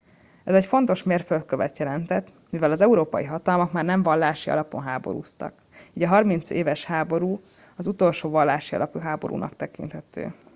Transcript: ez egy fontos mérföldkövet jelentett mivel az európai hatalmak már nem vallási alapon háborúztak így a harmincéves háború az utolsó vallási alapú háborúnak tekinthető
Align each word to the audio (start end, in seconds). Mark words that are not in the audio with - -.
ez 0.43 0.55
egy 0.55 0.65
fontos 0.65 1.03
mérföldkövet 1.03 1.77
jelentett 1.77 2.31
mivel 2.51 2.71
az 2.71 2.81
európai 2.81 3.23
hatalmak 3.25 3.71
már 3.71 3.83
nem 3.85 4.03
vallási 4.03 4.49
alapon 4.49 4.81
háborúztak 4.81 5.53
így 5.93 6.03
a 6.03 6.07
harmincéves 6.07 6.85
háború 6.85 7.39
az 7.75 7.87
utolsó 7.87 8.29
vallási 8.29 8.75
alapú 8.75 8.99
háborúnak 8.99 9.55
tekinthető 9.55 10.33